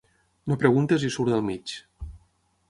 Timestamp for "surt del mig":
1.17-1.75